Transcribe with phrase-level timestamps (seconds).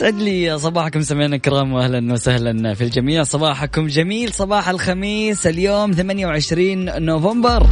[0.00, 3.22] سعد لي صباحكم سمعنا الكرام واهلا وسهلا في الجميع.
[3.22, 7.66] صباحكم جميل صباح الخميس اليوم 28 نوفمبر.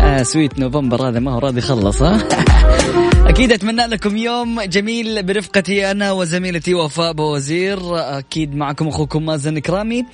[0.00, 2.28] آه sweet November هذا ما هو راضي يخلص ها؟
[3.28, 7.78] أكيد أتمنى لكم يوم جميل برفقتي أنا وزميلتي وفاء بوزير.
[8.18, 10.04] أكيد معكم أخوكم مازن كرامي.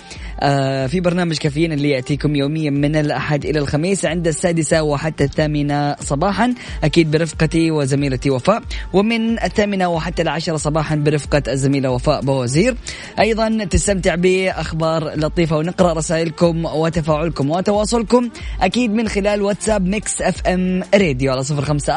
[0.40, 5.96] آه في برنامج كافيين اللي يأتيكم يوميا من الأحد إلى الخميس عند السادسة وحتى الثامنة
[6.00, 6.54] صباحا.
[6.84, 8.62] أكيد برفقتي وزميلتي وفاء.
[8.92, 12.76] ومن الثامنة وحتى العشره صباحا برفقة الزميلة وفاء بوزير.
[13.20, 18.30] أيضا تستمتع بأخبار لطيفة ونقرأ رسائلكم وتفاعلكم وتواصلكم.
[18.60, 21.92] أكيد من خلال واتساب ميكس FM راديو على صفر خمسة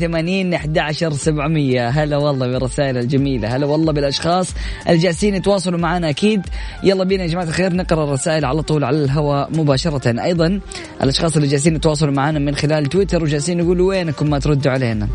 [0.00, 1.88] اربعه ثمانيه ثمانين أحد عشر سبعمية.
[1.88, 3.56] هلا والله بالرسائل الجميلة.
[3.56, 4.54] هلا والله بالأشخاص
[4.88, 6.42] الجالسين يتواصلوا معنا أكيد.
[6.84, 10.22] يلا بينا يا جماعة الخير نقرأ الرسائل على طول على الهواء مباشرة.
[10.22, 10.60] أيضا
[11.02, 15.08] الأشخاص اللي جالسين يتواصلوا معنا من خلال تويتر وجالسين يقولوا وينكم ما تردوا علينا.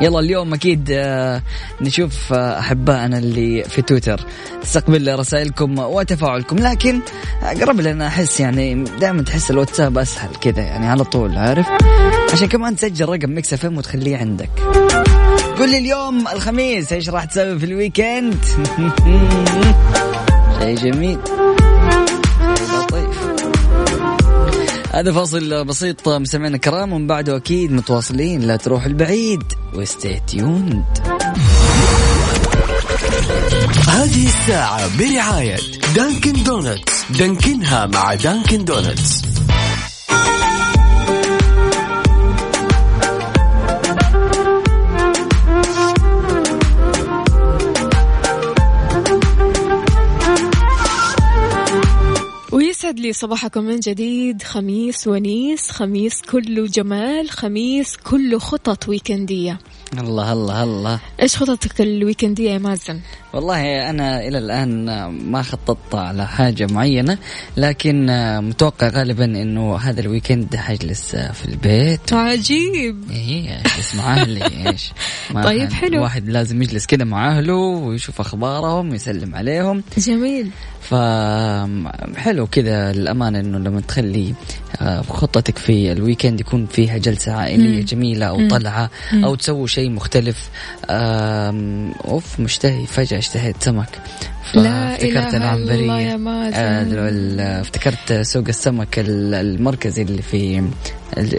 [0.00, 1.42] يلا اليوم أكيد آه،
[1.80, 4.20] نشوف آه، أحبائنا اللي في تويتر
[4.62, 6.56] تستقبل رسائلكم وتفاعلكم.
[6.56, 7.00] لكن
[7.42, 11.66] اقرب لنا أحس يعني دائما تحس الواتساب أسهل كذا يعني على طول عارف؟
[12.32, 14.50] عشان كمان تسجل رقم ميكس FM وتخليه عندك.
[15.58, 18.44] قول لي اليوم الخميس إيش راح تسوي في ال weekend؟
[20.60, 21.18] شيء جميل.
[24.98, 29.42] هذا فاصل بسيط مستمعينا الكرام ومن بعده أكيد متواصلين لا تروح البعيد
[29.74, 30.84] وستي تيوند.
[33.88, 35.56] هذه الساعة برعاية
[35.94, 37.04] دانكن دونتس.
[37.18, 39.22] دانكنها مع دانكن دونتس.
[52.88, 59.58] ويسعد لي صباحكم من جديد خميس ونيس خميس كله جمال خميس كله خطط ويكندية.
[59.98, 63.00] الله الله الله إيش خططك ال weekend ية يا مازن؟
[63.32, 67.18] والله أنا إلى الآن ما خططت على حاجة معينة
[67.56, 68.06] لكن
[68.40, 74.92] متوقع غالبا إنه هذا ال weekend حجلس في البيت عجيب إيه اجلس مع أهلي إيش
[75.44, 75.96] طيب حلو.
[75.96, 80.50] الواحد لازم يجلس كذا مع أهله ويشوف أخبارهم ويسلم عليهم جميل
[80.80, 84.34] فحلو كذا الأمانة إنه لما تخلي
[84.80, 87.84] آه، خطتك في ال weekend يكون فيها جلسة عائلية مم.
[87.84, 88.48] جميلة أو مم.
[88.48, 89.24] طلعة مم.
[89.24, 90.48] أو تسووا شيء مختلف
[92.04, 93.88] أوف مشتهي فجأة اشتهيت سمك.
[94.94, 95.86] إلا العنبرية.
[97.40, 100.62] آه، افتكرت سوق السمك ال- المركزي اللي في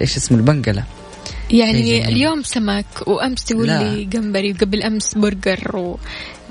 [0.02, 0.84] إيش اسمه البنقلة
[1.52, 2.04] يعني جميل.
[2.04, 3.68] اليوم سمك وأمس تقول.
[3.68, 6.00] لي جمبري وقبل أمس برجر و...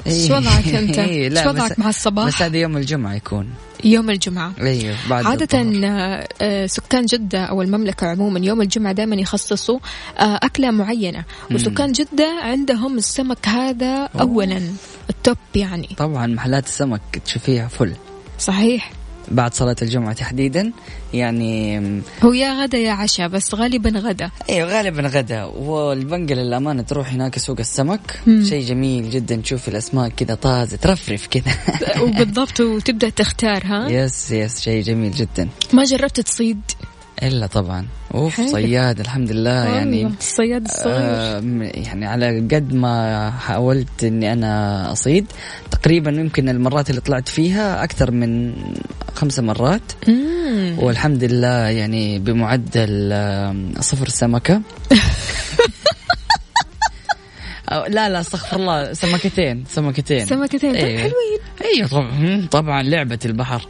[0.06, 0.36] إيش إيه.
[0.36, 3.48] وضعك أنت؟ إيه، إيش وضعك مع الصباح؟ بس هذا يوم الجمعة يكون
[3.84, 6.26] يوم الجمعة أيوه بعد عادة الظهر.
[6.42, 9.78] آه، سكان جدة أو المملكة عموما يوم الجمعة دائما يخصصوا
[10.19, 14.62] آه، أكلة معينة وسكان جدة عندهم السمك هذا أولا
[15.10, 17.92] ال top يعني طبعا محلات السمك تشوفيها full
[18.38, 18.92] صحيح
[19.30, 20.72] بعد صلاة الجمعة تحديدا
[21.15, 21.81] يعني
[22.22, 24.31] هو يا غدا يا عشاء بس غالبا غدا.
[24.51, 25.45] أيوه غالبا غدا.
[25.45, 28.21] والبنقل للأمانة تروح هناك سوق السمك.
[28.27, 31.55] شيء جميل جدا تشوف الأسماك كذا طازة ترفرف كذا.
[32.03, 35.49] وبالضبط وتبدأ تختار ها؟ yes yes شيء جميل جدا.
[35.72, 36.60] ما جربت تصيد؟
[37.22, 38.47] إلا طبعا أوف حلو.
[38.48, 41.41] صياد الحمد لله يعني الصياد الصغير آه
[41.74, 45.26] يعني على قد ما حاولت إني أنا أصيد
[45.70, 48.53] تقريبا يمكن المرات اللي طلعت فيها أكثر من
[49.15, 50.76] خمسة مرات مم.
[50.78, 53.12] والحمد لله يعني بمعدل
[53.80, 54.60] صفر سمكة
[54.94, 54.97] أو-
[57.68, 58.92] لا لا استغفر الله.
[58.92, 60.24] سمكتين سمكتين.
[60.26, 60.72] سمكتين.
[60.72, 60.98] طيب إيه.
[60.98, 61.38] حلوين.
[61.65, 63.66] أيوه طبعا طبعا لعبة البحر.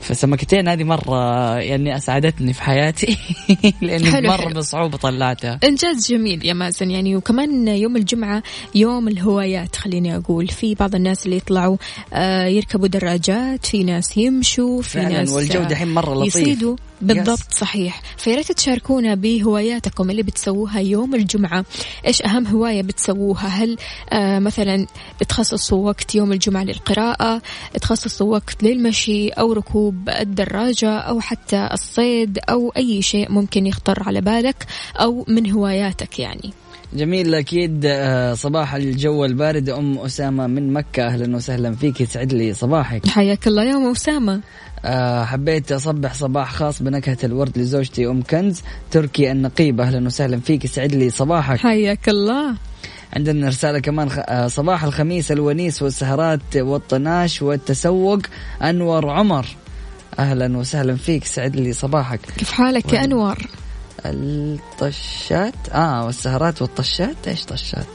[0.00, 3.16] فسمكتين هذه مرة يعني أسعدتني في حياتي.
[3.82, 4.54] لاني حلو، مرة حلو.
[4.54, 5.60] بصعوبة طلعتها.
[5.64, 6.90] إنجاز جميل يا مازن.
[6.90, 8.42] يعني وكمان يوم الجمعة
[8.74, 10.48] يوم الهوايات خليني أقول.
[10.48, 11.76] في بعض الناس اللي يطلعوا
[12.12, 16.36] آه، يركبوا دراجات في ناس يمشوا في ناس والجو آه، دحين مرة لطيف.
[16.36, 16.76] يصيدوا.
[17.00, 18.02] بالضبط صحيح.
[18.16, 21.64] فيا ريت تشاركونا بهواياتكم اللي بتسووها يوم الجمعة.
[22.06, 23.76] إيش أهم هواية بتسووها؟ هل
[24.12, 24.86] آه مثلا
[25.20, 27.42] بتخصصوا وقت يوم الجمعة للقراءة
[27.80, 34.20] تخصصوا وقت للمشي أو ركوب الدراجة أو حتى الصيد أو أي شيء ممكن يخطر على
[34.20, 34.66] بالك
[34.96, 36.52] أو من هواياتك يعني؟
[36.96, 37.34] جميل.
[37.34, 39.68] أكيد آه، صباح الجو البارد.
[39.68, 42.00] أم أسامة من مكة أهلا وسهلا فيك.
[42.00, 43.08] يسعد لي صباحك.
[43.08, 44.40] حياك الله يا أم أسامة.
[44.84, 49.80] آه، حبيت أصبح صباح خاص بنكهة الورد لزوجتي أم كنز تركي النقيب.
[49.80, 50.64] أهلا وسهلا فيك.
[50.64, 51.58] يسعد لي صباحك.
[51.58, 52.54] حياك الله.
[53.16, 54.08] عندنا رسالة كمان.
[54.12, 58.20] آه، صباح الخميس الونيس والسهرات والطناش والتسوق.
[58.62, 59.46] أنور عمر.
[60.18, 61.24] أهلا وسهلا فيك.
[61.24, 62.20] سعد لي صباحك.
[62.38, 63.38] كيف حالك يا أنور؟
[64.04, 65.68] الطشات.
[65.72, 67.28] آه والسهرات والطشات.
[67.28, 67.86] إيش طشات؟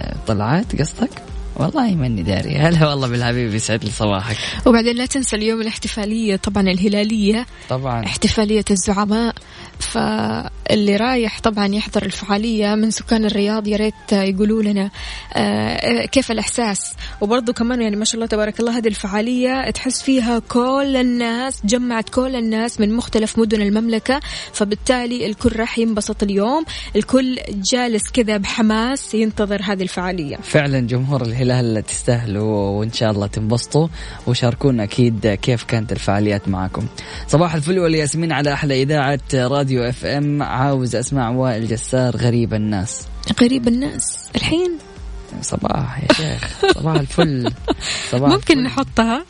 [0.00, 2.56] آه، طلعات قصدك؟ والله ماني داري.
[2.56, 4.36] هلا والله بالحبيب يسعد لي صباحك.
[4.66, 7.46] وبعدين لا تنسى اليوم الاحتفالية طبعا الهلالية.
[7.68, 8.04] طبعا.
[8.04, 9.34] احتفالية الزعماء.
[9.78, 14.90] فاللي رايح طبعا يحضر الفعالية من سكان الرياض يا ريت يقولوا لنا
[15.34, 16.94] آه، كيف الإحساس.
[17.20, 22.08] وبرضه كمان يعني ما شاء الله تبارك الله هذه الفعالية تحس فيها كل الناس جمعت
[22.08, 24.20] كل الناس من مختلف مدن المملكة.
[24.52, 26.64] فبالتالي الكل راح ينبسط اليوم.
[26.96, 27.38] الكل
[27.72, 30.36] جالس كذا بحماس ينتظر هذه الفعالية.
[30.36, 31.43] فعلا جمهور الهلال
[31.80, 33.88] تستاهلوا وإن شاء الله تنبسطوا
[34.26, 36.86] وشاركونا أكيد كيف كانت الفعاليات معكم.
[37.28, 43.06] صباح الفل والياسمين على أحلى إذاعة راديو FM عاوز أسمع وائل جسار غريب الناس.
[43.40, 44.78] غريب الناس الحين
[45.42, 47.52] صباح يا شيخ صباح الفل
[48.12, 48.64] صباح ممكن الفل.
[48.64, 49.24] نحطها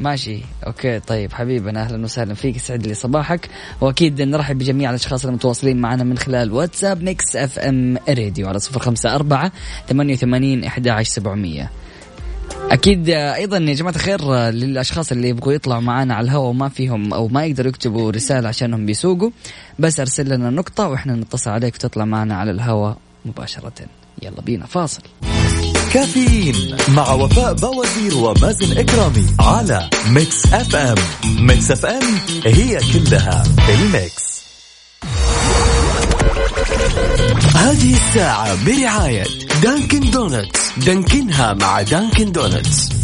[0.00, 0.38] ماشي.
[0.66, 3.48] okay طيب حبيبنا أهلا وسهلا فيك يسعد لي صباحك.
[3.80, 9.14] وأكيد نرحب بجميع الأشخاص المتواصلين معنا من خلال واتساب ميكس FM راديو على صفر خمسة
[9.14, 9.52] أربعة
[9.88, 11.70] ثمانية وثمانين إحدى عشر سبعمية.
[12.70, 14.20] أكيد أيضا يا جماعة الخير
[14.50, 18.86] للأشخاص اللي يبغوا يطلعوا معنا على الهواء وما فيهم أو ما يقدروا يكتبوا رسالة عشانهم
[18.86, 19.30] بيسوقوا
[19.78, 23.72] بس أرسل لنا نقطة وإحنا نتصل عليك وتطلع معنا على الهواء مباشرة.
[24.22, 25.02] يلا بينا فاصل.
[25.92, 30.94] كافيين مع وفاء بوازير ومازن كرامي على Mix FM.
[31.24, 34.40] Mix FM هي كلها ال Mix.
[37.54, 39.24] هذه الساعة برعاية
[39.62, 40.60] Dunkin' Donuts.
[40.76, 42.99] Dunkin ها مع Dunkin' Donuts.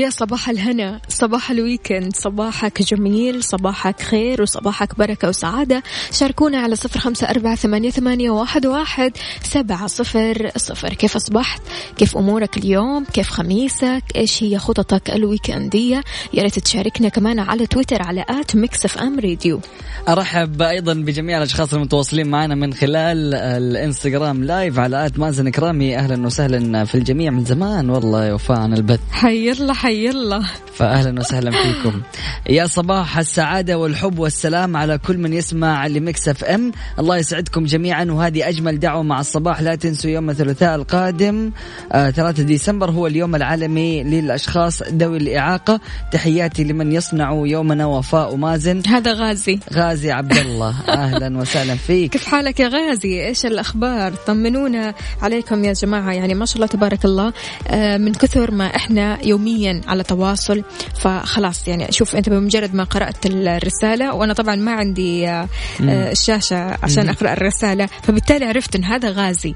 [0.00, 5.82] ويا صباح الهنا صباح ال weekend صباحك جميل صباحك خير وصباحك بركة وسعادة.
[6.12, 9.12] شاركونا على صفر خمسة أربعة ثمانية, ثمانية واحد, واحد
[9.42, 10.94] سبعة صفر صفر.
[10.94, 11.62] كيف أصبحت؟
[11.96, 16.02] كيف أمورك اليوم؟ كيف خميسك؟ إيش هي خططك الويكندية؟
[16.34, 19.60] يا ريت تشاركنا كمان على تويتر على at Mix FM Radio.
[20.08, 26.26] أرحب أيضا بجميع الأشخاص المتواصلين معنا من خلال الإنستغرام live على at مازن كرامي أهلا
[26.26, 29.00] وسهلا في الجميع من زمان والله يا وفاء عن البث.
[29.12, 32.02] حي الله حي الله فاهلا وسهلا فيكم.
[32.48, 36.72] يا صباح السعادة والحب والسلام على كل من يسمع ل Mix FM.
[36.98, 39.60] الله يسعدكم جميعا وهذه أجمل دعوة مع الصباح.
[39.60, 41.50] لا تنسوا يوم الثلاثاء القادم
[41.92, 45.80] آه 3 ديسمبر هو اليوم العالمي للأشخاص ذوي الإعاقة.
[46.12, 48.82] تحياتي لمن يصنع يومنا وفاء ومازن.
[48.86, 49.58] هذا غازي.
[49.74, 52.12] غازي عبد الله أهلا وسهلا فيك.
[52.12, 57.04] كيف حالك يا غازي؟ إيش الأخبار؟ طمنونا عليكم يا جماعة يعني ما شاء الله تبارك
[57.04, 57.32] الله
[57.68, 60.62] آه، من كثر ما إحنا يوميا على تواصل.
[61.00, 65.48] فخلاص يعني شوف أنت بمجرد ما قرأت الرسالة وأنا طبعا ما عندي آه،
[65.80, 67.88] الشاشة عشان أقرأ الرسالة.
[68.02, 69.54] فبالتالي عرفت إن هذا غازي.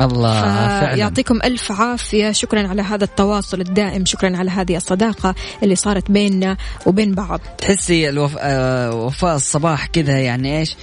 [0.00, 0.94] الله فعلا.
[0.94, 2.32] يعطيكم ألف عافية.
[2.32, 4.04] شكرا على هذا التواصل الدائم.
[4.04, 6.56] شكرا على هذه الصداقة اللي صارت بيننا
[6.86, 7.40] وبين بعض.
[7.58, 8.32] تحسي الوف...
[8.38, 10.76] آه، وفاء الصباح كذا يعني إيش؟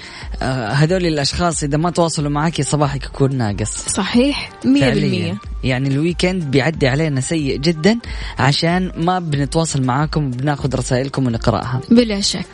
[0.73, 3.89] هذول الأشخاص إذا ما تواصلوا معك صباحك يكون ناقص.
[3.89, 4.93] صحيح مية فعلياً.
[5.01, 5.37] بالمية.
[5.63, 7.99] يعني الويكند بيعدي علينا سيء جدا
[8.39, 11.81] عشان ما بنتواصل معاكم وبناخذ رسائلكم ونقرأها.
[11.91, 12.45] بلا شك.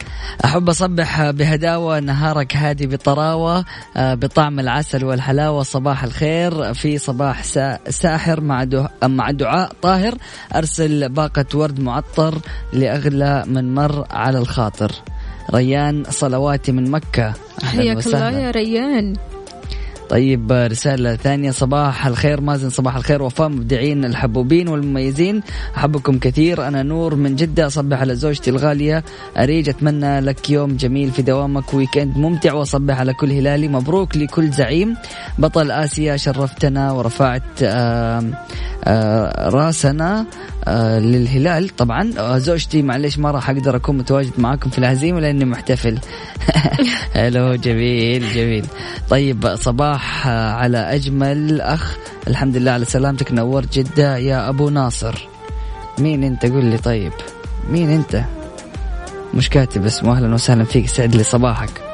[0.45, 3.65] أحب أصبح بهداوة نهارك هادي بطراوة
[3.97, 5.63] آه، بطعم العسل والحلاوة.
[5.63, 6.73] صباح الخير.
[6.73, 8.65] في صباح سا- ساحر مع
[9.03, 10.15] مع دعاء طاهر.
[10.55, 12.37] أرسل باقة ورد معطر
[12.73, 14.91] لأغلى من مر على الخاطر.
[15.53, 18.39] ريان صلواتي من أهلاً حياك الله.
[18.39, 19.15] يا ريان.
[20.09, 21.51] طيب رسالة ثانية.
[21.51, 22.69] صباح الخير مازن.
[22.69, 25.41] صباح الخير وفاء مبدعين الحبوبين والمميزين.
[25.77, 26.67] أحبكم كثير.
[26.67, 27.67] أنا نور من جدة.
[27.67, 29.03] أصبح على زوجتي الغالية.
[29.37, 31.73] أريج أتمنى لك يوم جميل في دوامك.
[31.73, 32.53] ويكند ممتع.
[32.53, 33.67] وأصبح على كل هلالي.
[33.67, 34.95] مبروك لكل زعيم.
[35.39, 38.31] بطل آسيا شرفتنا ورفعت آآ
[38.83, 40.25] آآ رأسنا.
[40.99, 41.69] للهلال.
[41.69, 45.99] طبعا زوجتي معلش ما راح أقدر أكون متواجد معاكم في الهزيمة لأني محتفل.
[47.13, 48.65] حلو جميل جميل.
[49.09, 51.97] طيب صباح على أجمل أخ.
[52.27, 54.17] الحمد لله على سلامتك نورت جدة.
[54.17, 55.27] يا أبو ناصر
[55.99, 56.77] مين أنت؟ قول لي.
[56.77, 57.13] طيب
[57.69, 58.23] مين أنت؟
[59.33, 60.17] مش كاتب اسمه.
[60.17, 61.88] أهلا وسهلا فيك سعد لي صباحك.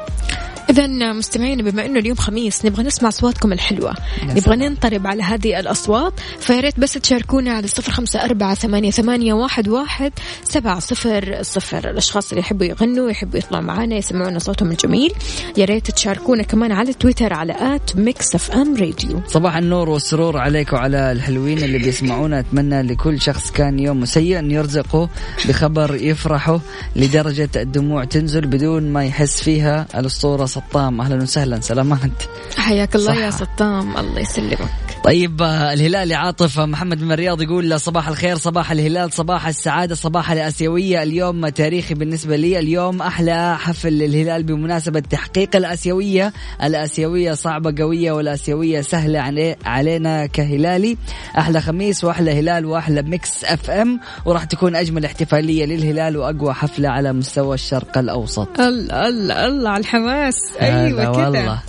[0.70, 3.94] إذا مستمعين بما إنه اليوم خميس نبغى نسمع أصواتكم الحلوة.
[4.22, 6.12] نبغى ننطرب على هذه الأصوات.
[6.40, 10.12] فياريت بس تشاركونا على صفر خمسة أربعة ثمانية, ثمانية واحد, واحد
[10.44, 11.90] سبعة صفر صفر.
[11.90, 15.12] الأشخاص اللي يحبوا يغنوا يحبوا يطلعوا معنا يسمعونا صوتهم الجميل.
[15.56, 20.72] يا ريت تشاركونا كمان على تويتر على at Mix FM Radio صباح النور والسرور عليك
[20.72, 22.40] وعلى الحلوين اللي بيسمعونا.
[22.40, 25.08] أتمنى لكل شخص كان يوم سيء أن يرزقه
[25.48, 26.60] بخبر يفرحه
[26.96, 31.60] لدرجة الدموع تنزل بدون ما يحس فيها الأسطورة سطام أهلا وسهلا.
[31.60, 32.22] سلامات
[32.56, 33.20] حياك الله صح.
[33.20, 34.85] يا سطام الله يسلمك.
[35.06, 41.02] طيب الهلالي عاطف محمد من الرياض يقول صباح الخير صباح الهلال صباح السعادة صباح الآسيوية.
[41.02, 46.32] اليوم تاريخي بالنسبة لي اليوم أحلى حفل للهلال بمناسبة تحقيق الآسيوية.
[46.62, 50.96] الآسيوية صعبة قوية والآسيوية سهلة علينا كهلالي.
[51.38, 54.00] أحلى خميس وأحلى هلال وأحلى Mix FM.
[54.24, 58.60] وراح تكون أجمل احتفالية للهلال وأقوى حفلة على مستوى الشرق الأوسط.
[58.60, 60.36] الله الله الله على الحماس.
[60.60, 61.62] أيوة والله.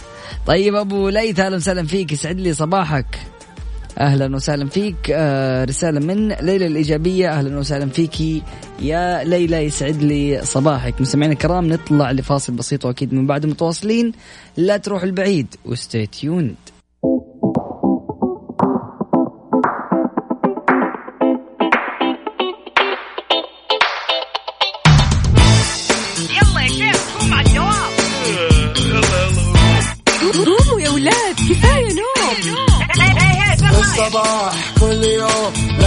[0.48, 2.12] طيب أبو ليث أهلا وسهلا فيك.
[2.12, 3.20] يسعد لي صباحك.
[4.00, 4.96] أهلا وسهلا فيك.
[5.12, 7.30] آه رسالة من ليلى الإيجابية.
[7.30, 8.44] أهلا وسهلا فيك
[8.80, 9.58] يا ليلى.
[9.58, 11.02] يسعد لي صباحك.
[11.02, 14.12] مستمعينا الكرام نطلع لفاصل بسيط وأكيد من بعد متواصلين.
[14.58, 16.56] لا تروح البعيد وستي تيوند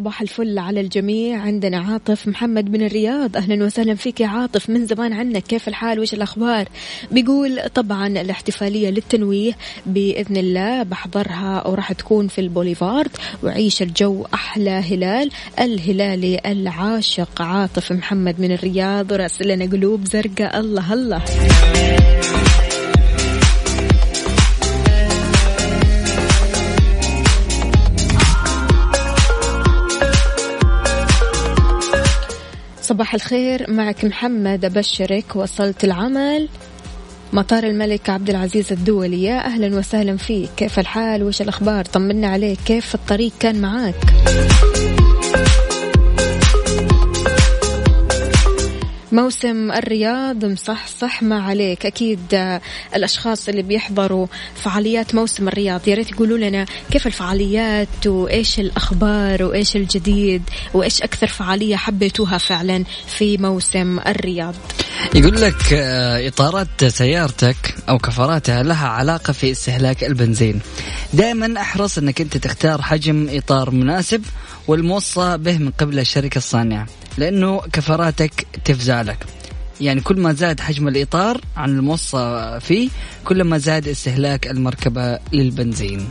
[0.00, 1.40] صباح الفل على الجميع.
[1.40, 3.36] عندنا عاطف محمد من الرياض.
[3.36, 4.70] أهلا وسهلا فيك يا عاطف.
[4.70, 6.68] من زمان عنك كيف الحال؟ وش الأخبار؟
[7.10, 9.52] بيقول طبعا الاحتفالية للتنويه
[9.86, 10.82] بإذن الله.
[10.82, 13.10] بحضرها وراح تكون في البوليفارد
[13.42, 15.30] وعيش الجو أحلى هلال.
[15.58, 17.42] الهلالي العاشق.
[17.42, 19.12] عاطف محمد من الرياض.
[19.12, 20.60] وراسل لنا قلوب زرقاء.
[20.60, 21.22] الله الله.
[32.90, 36.48] صباح الخير معك محمد أبشرك وصلت العمل.
[37.32, 40.50] مطار الملك عبد العزيز الدولي يا أهلا وسهلا فيك.
[40.56, 42.58] كيف الحال؟ وش الأخبار؟ طمنا عليك.
[42.66, 43.94] كيف الطريق كان معاك؟
[49.12, 51.86] موسم الرياض مصحصح ما عليك.
[51.86, 52.58] أكيد
[52.96, 59.76] الأشخاص اللي بيحضروا فعاليات موسم الرياض يا ريت يقولوا لنا كيف الفعاليات وإيش الأخبار وإيش
[59.76, 60.42] الجديد
[60.74, 64.54] وإيش أكثر فعالية حبيتوها فعلا في موسم الرياض.
[65.14, 65.72] يقول لك
[66.26, 70.60] إطارات سيارتك أو كفراتها لها علاقة في استهلاك البنزين.
[71.14, 74.24] دائما أحرص إنك أنت تختار حجم إطار مناسب
[74.68, 76.86] والموصى به من قبل الشركة الصانعة.
[77.18, 79.26] لأنه كفراتك تفزع لك.
[79.80, 82.88] يعني كل ما زاد حجم الإطار عن الموصى فيه
[83.24, 86.08] كل ما زاد استهلاك المركبة للبنزين.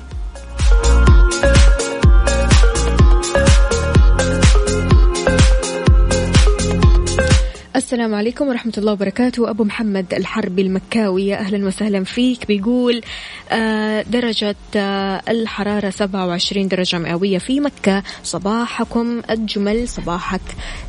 [7.79, 9.50] السلام عليكم ورحمة الله وبركاته.
[9.50, 13.01] أبو محمد الحربي المكاوي يا أهلا وسهلا فيك بيقول
[13.50, 18.03] آه، درجة آه، الحرارة 27 درجة مئوية في مكة.
[18.24, 20.41] صباحكم الجمل صباحك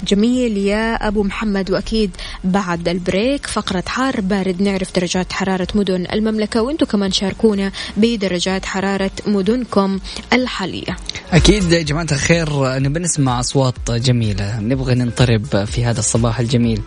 [0.04, 1.70] جميل يا أبو محمد.
[1.70, 2.10] وأكيد
[2.44, 9.10] بعد البريك فقرة حار بارد نعرف درجات حرارة مدن المملكة وأنتم كمان شاركونا بدرجات حرارة
[9.26, 9.98] مدنكم
[10.32, 10.96] الحالية.
[11.32, 14.60] أكيد يا جماعة الخير نبي نسمع أصوات جميلة.
[14.60, 16.79] نبغى ننطرب في هذا الصباح الجميل.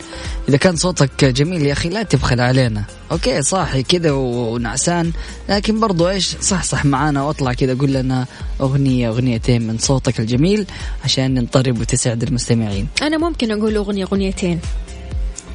[0.50, 2.84] إذا كان صوتك جميل يا أخي لا تبخل علينا.
[3.12, 5.12] okay صاحي كذا ونعسان.
[5.50, 8.26] لكن برضو إيش صح صح معانا واطلع كذا قول لنا
[8.62, 10.66] أغنية أغنيتين من صوتك الجميل
[11.04, 12.88] عشان ننطرب وتسعد المستمعين.
[13.02, 14.60] أنا ممكن أقول أغنية أغنيتين.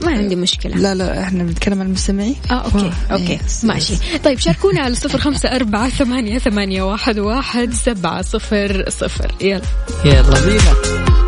[0.04, 0.76] ما عندي مشكلة.
[0.76, 3.38] لا لا إحنا بنتكلم عن المستمعين؟ آه okay آه، okay.
[3.46, 3.94] yes، ماشي.
[4.24, 9.34] طيب شاركونا على صفر خمسة أربعة ثمانية, ثمانية واحد, واحد سبعة صفر صفر.
[9.40, 9.62] يلا.
[10.04, 11.27] يلا بينا.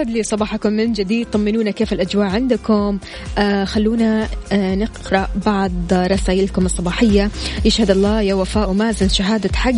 [0.00, 1.26] ويسعد لي صباحكم من جديد.
[1.30, 2.98] طمنونا كيف الأجواء عندكم.
[3.38, 7.30] آه خلونا آه نقرأ بعض رسائلكم الصباحية.
[7.64, 9.72] يشهد الله يا وفاء ومازن شهادة حق.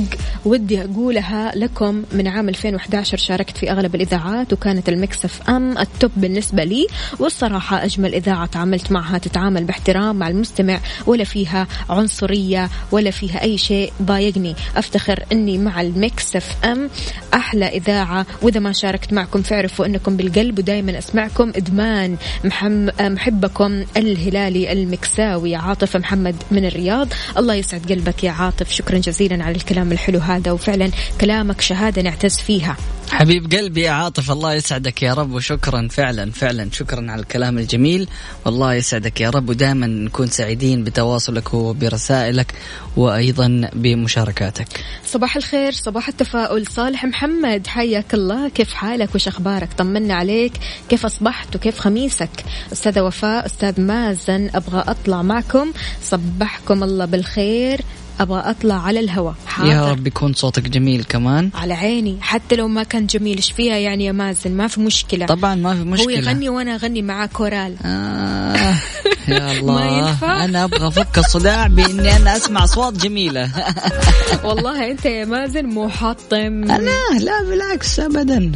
[0.45, 2.02] ودي أقولها لكم.
[2.12, 6.87] من عام 2011 شاركت في أغلب الإذاعات وكانت ال Mix FM ال top بالنسبة لي.
[7.19, 10.81] والصراحة أجمل إذاعة تعاملت معها تتعامل باحترام مع المستمع.
[11.07, 14.55] ولا فيها عنصرية ولا فيها أي شيء ضايقني.
[14.76, 16.90] أفتخر أني مع ال Mix FM.
[17.35, 18.26] أحلى إذاعة.
[18.43, 22.88] وإذا ما شاركت معكم فاعرفوا أنكم بالقلب ودائما أسمعكم إدمان محم...
[23.00, 27.09] محبكم الهلالي المكساوي عاطف محمد من الرياض.
[27.38, 28.71] الله يسعد قلبك يا عاطف.
[28.71, 30.90] شكرا جزيلا على الكلام الحلو هذا وفعلا
[31.21, 32.76] كلامك شهادة نعتز فيها.
[33.11, 38.09] حبيب قلبي يا عاطف الله يسعدك يا رب وشكرا فعلا فعلا شكرا على الكلام الجميل.
[38.44, 42.55] والله يسعدك يا رب ودائما نكون سعيدين بتواصلك وبرسائلك
[42.96, 44.66] وأيضا بمشاركاتك.
[45.07, 46.66] صباح الخير صباح التفاؤل.
[46.66, 48.48] صالح محمد حياك الله.
[48.48, 50.53] كيف حالك؟ وش أخبارك؟ طمنا عليك.
[50.88, 52.31] كيف أصبحت وكيف خميسك؟
[52.72, 55.72] أستاذة وفاء أستاذ مازن أبغى أطلع معكم.
[56.03, 57.81] صبحكم الله بالخير.
[58.20, 59.35] أبغى أطلع على الهواء.
[59.64, 61.51] يا رب يكون صوتك جميل كمان.
[61.55, 62.18] على عيني.
[62.20, 65.27] حتى لو ما كان جميل إيش فيها يعني يا مازن؟ ما في مشكلة.
[65.27, 66.07] طبعا ما في مشكلة.
[66.07, 67.77] هو يغني وأنا أغني معاه كورال.
[67.85, 68.75] آه.
[69.29, 69.75] يا الله.
[69.75, 70.44] ما ينفع.
[70.44, 73.51] أنا أبغى أفك الصداع بإني أنا أسمع اصوات جميلة.
[74.44, 78.53] والله أنت يا مازن مو حاطم أنا لا بالعكس ابدا.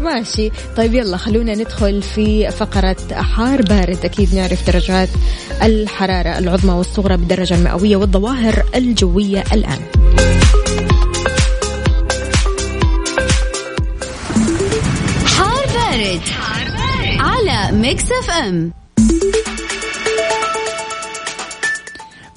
[0.00, 0.50] ماشي.
[0.76, 3.62] طيب يلا خلونا ندخل في فقرة حار.
[3.62, 5.08] بارد أكيد نعرف درجات
[5.62, 9.80] الحرارة العظمى والصغرى بالدرجة المئوية والظواهر الجوية الآن.
[15.26, 16.20] حار بارد,
[17.18, 18.72] على Mix FM.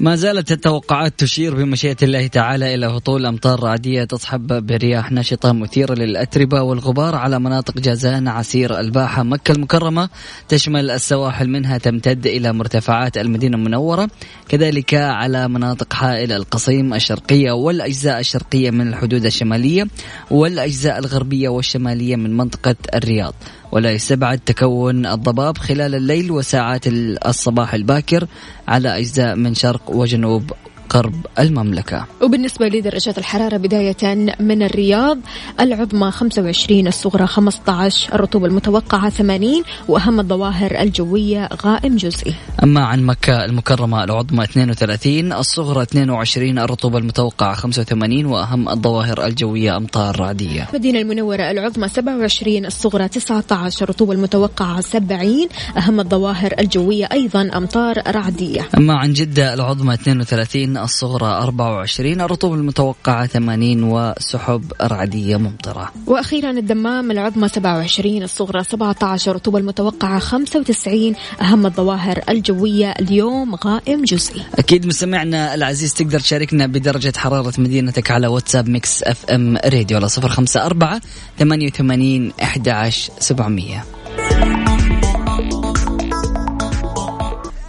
[0.03, 5.93] ما زالت التوقعات تشير بمشيئة الله تعالى إلى هطول أمطار رعدية تصحب برياح نشطة مثيرة
[5.93, 10.09] للأتربة والغبار على مناطق جازان عسير الباحة مكة المكرمة.
[10.49, 14.09] تشمل السواحل منها تمتد إلى مرتفعات المدينة المنورة
[14.49, 19.87] كذلك على مناطق حائل القصيم الشرقية والأجزاء الشرقية من الحدود الشمالية
[20.31, 23.33] والأجزاء الغربية والشمالية من منطقة الرياض.
[23.73, 26.87] ولا يستبعد تكون الضباب خلال الليل وساعات
[27.25, 28.27] الصباح الباكر
[28.67, 30.51] على أجزاء من شرق وجنوب
[30.93, 32.05] غرب المملكة.
[32.21, 35.17] وبالنسبة لدرجات الحرارة بداية من الرياض
[35.59, 42.33] العظمى 25 الصغرى 15 الرطوبة المتوقعة 80 وأهم الظواهر الجوية غائم جزئي.
[42.63, 50.19] أما عن مكة المكرمة العظمى 32 الصغرى 22 الرطوبة المتوقعة 85 وأهم الظواهر الجوية أمطار
[50.19, 50.67] رعدية.
[50.69, 58.67] المدينة المنورة العظمى 27 الصغرى 19 الرطوبة المتوقعة 70 أهم الظواهر الجوية أيضا أمطار رعدية.
[58.77, 65.91] أما عن جدة العظمى 32 الصغرى 24 الرطوبة المتوقعة 80 وسحب رعدية ممطرة.
[66.07, 74.41] وأخيرا الدمام العظمى 27 الصغرى 17 الرطوبة المتوقعة 95 أهم الظواهر الجوية اليوم غائم جزئي.
[74.55, 80.29] أكيد مستمعنا العزيز تقدر تشاركنا بدرجة حرارة مدينتك على واتساب Mix FM Radio على صفر
[80.29, 81.01] خمسة أربعة
[81.39, 83.83] ثمانية وثمانين أحد سبعمية.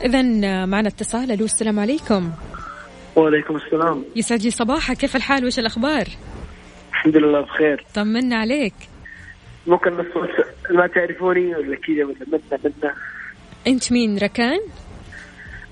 [0.05, 0.23] إذا
[0.67, 2.31] معنا اتصال ألو السلام عليكم.
[3.17, 4.05] وعليكم السلام.
[4.17, 4.97] يسعد لي صباحك.
[4.97, 6.07] كيف الحال؟ وش الأخبار؟
[6.91, 7.85] الحمد لله بخير.
[7.95, 8.75] طمنا عليك.
[9.67, 10.07] ممكن بس
[10.71, 12.95] ما تعرفوني ولا كذا ولا منا منا.
[13.67, 14.61] أنت مين؟ ركان؟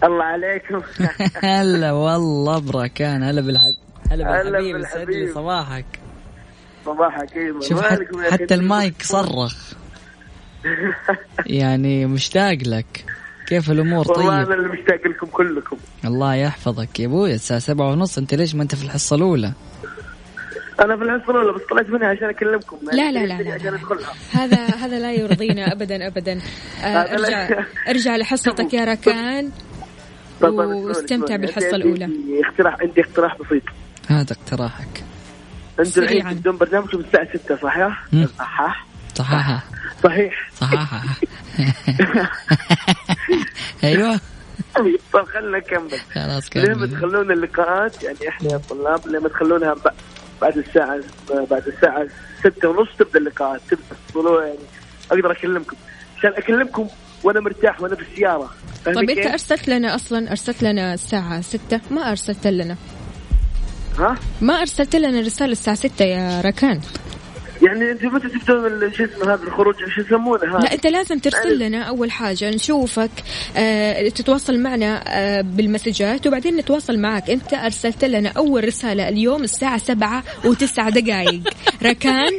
[0.04, 0.82] الله عليكم.
[1.48, 3.22] هلا والله بركان.
[3.22, 3.74] هلا بالحب
[4.10, 4.76] هلا بالحبيب.
[4.76, 5.86] يسعد لي صباحك.
[6.84, 7.84] صباحك أيوه شوف؟
[8.32, 9.72] حتى المايك صرخ.
[11.46, 13.04] يعني مشتاق لك.
[13.52, 14.50] كيف الأمور؟ والله طيب.
[14.50, 15.76] أنا اللي مشتاق لكم كلكم.
[16.04, 19.52] الله يحفظك يا أبوي الساعة سبعة ونص أنت ليش ما أنت في الحصة الأولى؟
[20.80, 22.76] أنا في الحصة الأولى بس طلعت منها عشان أكلمكم.
[22.92, 23.74] لا لا لا لا, عشان لا.
[23.76, 24.12] أدخلها.
[24.32, 26.32] هذا هذا لا يرضينا ابدا ابدا.
[26.32, 29.50] آه هذا لا- ارجع ارجع لحصتك يا ركان.
[30.40, 31.38] واستمتع اسمعوني.
[31.38, 32.04] بالحصة عندي- الأولى.
[32.04, 33.62] عندي اقتراح عندي اقتراح بسيط.
[34.08, 35.04] هذا اقتراحك.
[35.80, 36.32] أنتم الحين سريعاً.
[36.32, 38.26] تبدون برنامجكم الساعة 6 صحيح؟ مم.
[38.38, 38.86] صحيح.
[39.14, 39.64] صحاحة
[40.04, 40.50] صحيح.
[40.60, 41.02] صحاحة
[43.84, 44.20] أيوه.
[45.12, 45.98] طب خلينا نكمل.
[46.14, 46.90] خلاص ليه ما كمل.
[46.90, 49.74] تخلون اللقاءات؟ يعني إحنا يا طلاب ليه ما تخلونها
[50.42, 51.00] بعد الساعة
[51.50, 52.06] بعد الساعة
[52.40, 53.60] ستة ونص تبدأ اللقاءات
[54.14, 54.58] تبدأ يعني
[55.12, 55.76] أقدر أكلمكم.
[56.18, 56.88] عشان أكلمكم
[57.24, 58.50] وأنا مرتاح وأنا في السيارة.
[58.84, 62.76] طيب أنت؟ أرسلت لنا أصلا أرسلت لنا الساعة ستة ما أرسلت لنا.
[63.98, 66.80] ها؟ ما أرسلت لنا رسالة الساعة ستة يا ركان.
[67.62, 71.58] يعني أنتم متى تبدون شو اسمه هذا الخروج؟ شو يسمونه هذا؟ لا انت لازم ترسل
[71.58, 73.10] لنا أول حاجة نشوفك
[73.56, 77.30] آه تتواصل معنا آه بالمسجات وبعدين نتواصل معك.
[77.30, 81.42] انت أرسلت لنا أول رسالة اليوم الساعة سبعة وتسعة دقائق
[81.88, 82.30] ركان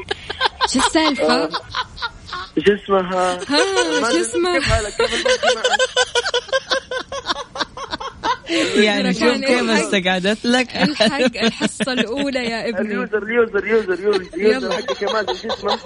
[0.73, 1.49] شو السالفة؟
[2.65, 5.61] شو اسمها؟ ها شو أدري اسمه؟ كيف حالك؟ كيف الوضع؟
[8.85, 9.69] يعني شوف كيف.
[9.69, 10.75] استقعدت لك.
[10.75, 12.81] الحق الحصة الأولى يا ابني.
[12.93, 14.53] ال user ال user user user يلا.
[14.53, 15.77] user حق كمان شو اسمه؟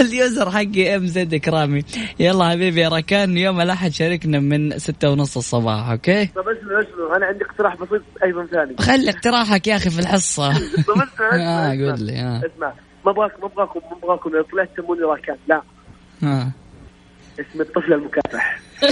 [0.00, 1.82] ال user حقي MZ كرامي.
[2.20, 7.16] يلا حبيبي يا ركان يوم الأحد شاركنا من ستة ونص الصباح okay؟ طب اسمعوا اسمعوا
[7.16, 8.76] أنا عندي اقتراح بسيط أيضا ثاني.
[8.80, 10.52] خلي اقتراحك يا أخي في الحصة.
[10.52, 11.72] طب اسمع اسمع.
[11.72, 11.90] اسمع.
[11.90, 12.38] قول لي آه.
[12.54, 12.72] اسمع.
[13.06, 15.62] ما أبغاكم ما أبغاكم ما أبغاكم طلعت تسموني راكان لا.
[16.24, 16.50] آه.
[17.40, 18.60] اسم الطفل المكافح.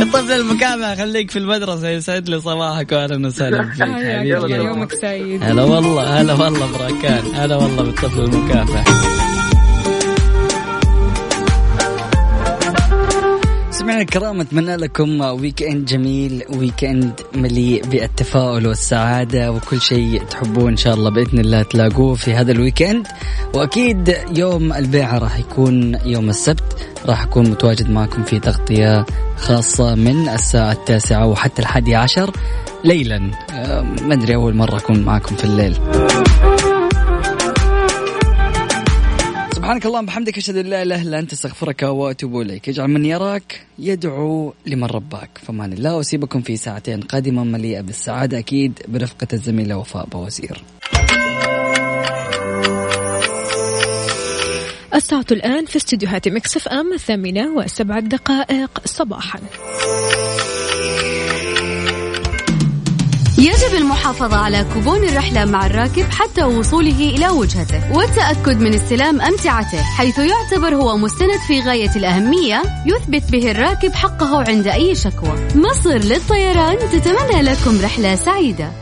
[0.00, 3.86] الطفل المكافح خليك في المدرسة يسعد لي صباحك واهلا وسهلا فيك يا
[4.40, 4.54] حبيبي.
[4.54, 5.42] يومك سعيد.
[5.42, 8.84] هلا والله هلا والله بركان هلا والله بالطفل المكافح.
[14.02, 21.10] الكرام أتمنى لكم weekend جميل weekend مليء بالتفاؤل والسعادة وكل شيء تحبوه إن شاء الله
[21.10, 23.06] بإذن الله تلاقوه في هذا ال weekend
[23.54, 30.28] وأكيد يوم البيعة راح يكون يوم السبت راح أكون متواجد معكم في تغطية خاصة من
[30.28, 32.30] الساعة التاسعة وحتى الحادي عشر
[32.84, 33.18] ليلا.
[34.02, 35.78] ما أدري أول مرة أكون معكم في الليل.
[39.62, 42.68] سبحانك اللهم بحمدك أشهد أن لا إله إلا أنت أستغفرك وأتوب إليك.
[42.68, 45.30] اجعل من يراك يدعو لمن رباك.
[45.46, 50.62] فمان الله واسيبكم في ساعتين قادمة مليئه بالسعاده أكيد برفقة الزميله وفاء بوازير.
[54.94, 59.40] الساعة الآن في استديوهات Mix FM الثامنة وسبع دقائق صباحا.
[63.42, 69.82] يجب المحافظة على كوبون الرحلة مع الراكب حتى وصوله إلى وجهته والتأكد من استلام أمتعته
[69.82, 75.48] حيث يعتبر هو مستند في غاية الأهمية يثبت به الراكب حقه عند أي شكوى.
[75.54, 78.81] مصر للطيران تتمنى لكم رحلة سعيدة.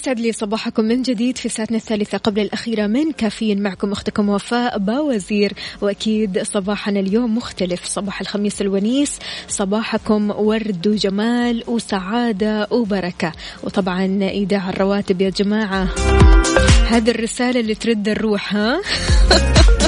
[0.00, 4.78] ويسعد لي صباحكم من جديد في ساعتنا الثالثة قبل الأخيرة من كافيين معكم أختكم وفاء
[4.78, 5.52] باوزير.
[5.80, 7.84] وأكيد صباحنا اليوم مختلف.
[7.84, 13.32] صباح الخميس الونيس صباحكم ورد وجمال وسعادة وبركة.
[13.62, 15.88] وطبعا إيداع الرواتب يا جماعة.
[16.88, 18.80] هذه الرسالة اللي ترد الروح ها؟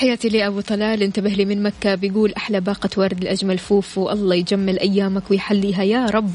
[0.00, 1.02] تحياتي لأبو طلال.
[1.02, 1.94] انتبه لي من مكة.
[1.94, 4.10] بيقول أحلى باقة ورد الأجمل فوفو.
[4.10, 6.30] الله يجمل أيامك ويحليها يا رب.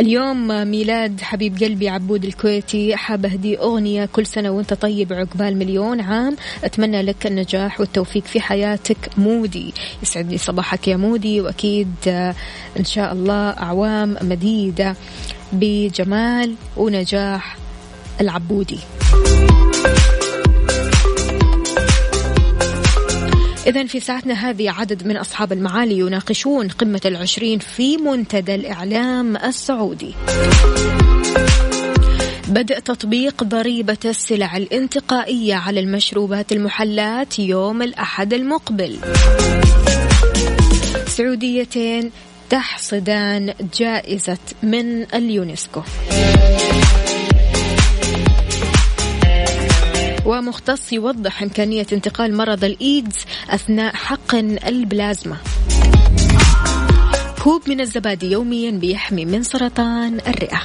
[0.00, 2.96] اليوم ميلاد حبيب قلبي عبود الكويتي.
[2.96, 6.36] حابة أهدي أغنية كل سنة وأنت طيب عقبال مليون عام.
[6.64, 9.74] أتمنى لك النجاح والتوفيق في حياتك مودي.
[10.02, 11.40] يسعد لي صباحك يا مودي.
[11.40, 11.94] وأكيد
[12.78, 14.96] إن شاء الله أعوام مديدة.
[15.52, 17.56] بجمال ونجاح
[18.20, 18.78] العبودي.
[23.66, 30.14] إذا في ساعتنا هذه عدد من أصحاب المعالي يناقشون قمة العشرين في منتدى الإعلام السعودي.
[32.48, 38.96] بدء تطبيق ضريبة السلع الانتقائية على المشروبات المحلاة يوم الأحد المقبل.
[41.06, 42.10] سعوديتين
[42.52, 45.82] تحصدان جائزة من اليونسكو.
[50.26, 53.16] ومختص يوضح إمكانية انتقال مرض الإيدز
[53.50, 55.36] أثناء حقن البلازما.
[57.44, 60.60] كوب من الزبادي يوميا بيحمي من سرطان الرئة.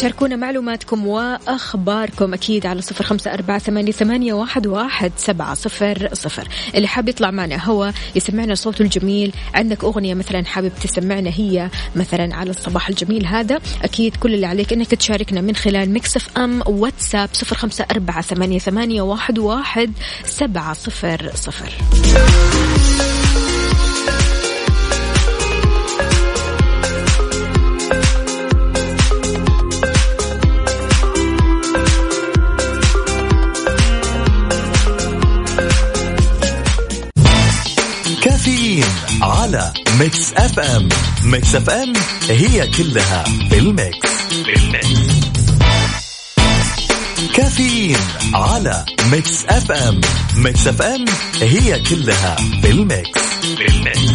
[0.00, 6.48] شاركونا معلوماتكم وأخباركم أكيد على صفر خمسة أربعة ثمانية, واحد, واحد سبعة صفر صفر.
[6.74, 9.32] اللي حاب يطلع معنا هو يسمعنا صوته الجميل.
[9.54, 13.60] عندك أغنية مثلا حابب تسمعنا هي مثلا على الصباح الجميل هذا.
[13.82, 18.22] أكيد كل اللي عليك أنك تشاركنا من خلال مكسف أم واتساب صفر خمسة أربعة
[18.58, 19.92] ثمانية واحد, واحد
[20.24, 21.72] سبعة صفر صفر.
[39.98, 40.88] Mix FM
[41.24, 41.92] Mix FM
[42.28, 44.10] هي كلها بال mix
[47.34, 47.96] كافيين
[48.34, 50.00] على Mix FM
[50.36, 51.04] Mix FM
[51.40, 53.20] هي كلها بال mix
[53.58, 54.09] بال mix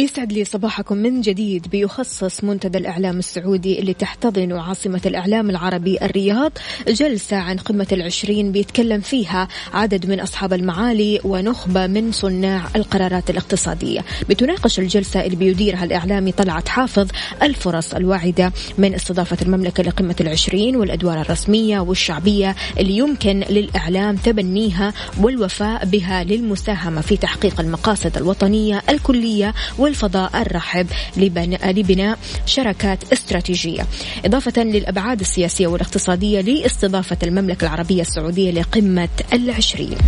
[0.00, 1.68] ويسعد لي صباحكم من جديد.
[1.68, 6.52] بيخصص منتدى الإعلام السعودي اللي تحتضن عاصمة الإعلام العربي الرياض
[6.88, 14.00] جلسة عن قمة العشرين بيتكلم فيها عدد من أصحاب المعالي ونخبة من صناع القرارات الاقتصادية.
[14.28, 17.08] بتناقش الجلسة اللي بيديرها الإعلامي طلعت حافظ
[17.42, 25.84] الفرص الواعدة من استضافة المملكة لقمة العشرين والأدوار الرسمية والشعبية اللي يمكن للإعلام تبنيها والوفاء
[25.84, 29.54] بها للمساهمة في تحقيق المقاصد الوطنية الكلية
[29.90, 33.86] والفضاء الرحب لبناء شراكات استراتيجية.
[34.24, 39.98] إضافة للأبعاد السياسية والاقتصادية لاستضافة المملكة العربية السعودية لقمة العشرين.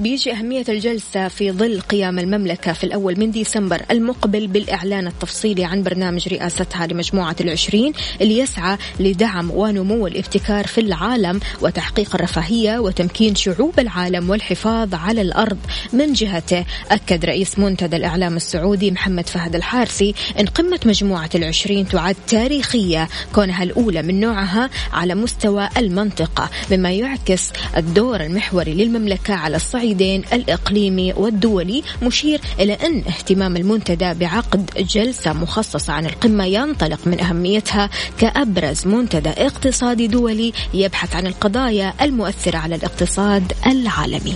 [0.00, 5.82] بيجي أهمية الجلسة في ظل قيام المملكة في الأول من ديسمبر المقبل بالإعلان التفصيلي عن
[5.82, 13.80] برنامج رئاستها لمجموعة العشرين اللي يسعى لدعم ونمو الابتكار في العالم وتحقيق الرفاهية وتمكين شعوب
[13.80, 15.58] العالم والحفاظ على الأرض.
[15.92, 22.16] من جهته أكد رئيس منتدى الإعلام السعودي محمد فهد الحارسي أن قمة مجموعة العشرين تعد
[22.28, 29.89] تاريخية كونها الأولى من نوعها على مستوى المنطقة مما يعكس الدور المحوري للمملكة على الصعيد
[29.90, 37.20] الصعيدين الإقليمي والدولي مشير إلى أن اهتمام المنتدى بعقد جلسة مخصصة عن القمة ينطلق من
[37.20, 44.34] أهميتها كأبرز منتدى اقتصادي دولي يبحث عن القضايا المؤثرة على الاقتصاد العالمي.